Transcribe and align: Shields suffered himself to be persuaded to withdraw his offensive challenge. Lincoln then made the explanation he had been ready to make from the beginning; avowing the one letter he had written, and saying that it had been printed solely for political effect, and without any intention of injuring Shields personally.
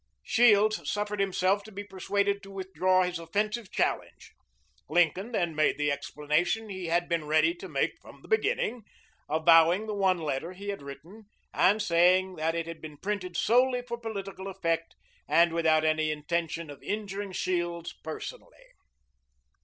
Shields 0.23 0.81
suffered 0.91 1.19
himself 1.19 1.61
to 1.61 1.71
be 1.71 1.83
persuaded 1.83 2.41
to 2.41 2.49
withdraw 2.49 3.03
his 3.03 3.19
offensive 3.19 3.69
challenge. 3.71 4.31
Lincoln 4.89 5.31
then 5.31 5.53
made 5.53 5.77
the 5.77 5.91
explanation 5.91 6.69
he 6.69 6.87
had 6.87 7.07
been 7.07 7.25
ready 7.27 7.53
to 7.53 7.69
make 7.69 7.99
from 8.01 8.23
the 8.23 8.27
beginning; 8.27 8.81
avowing 9.29 9.85
the 9.85 9.93
one 9.93 10.17
letter 10.17 10.53
he 10.53 10.69
had 10.69 10.81
written, 10.81 11.25
and 11.53 11.83
saying 11.83 12.35
that 12.37 12.55
it 12.55 12.65
had 12.65 12.81
been 12.81 12.97
printed 12.97 13.37
solely 13.37 13.83
for 13.83 13.95
political 13.95 14.47
effect, 14.47 14.95
and 15.27 15.53
without 15.53 15.85
any 15.85 16.09
intention 16.09 16.71
of 16.71 16.81
injuring 16.81 17.31
Shields 17.31 17.93
personally. 18.03 18.69